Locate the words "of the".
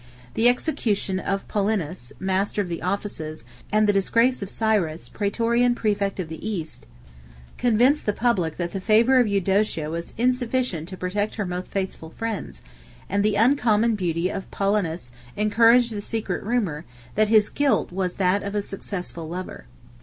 2.59-2.81, 6.17-6.43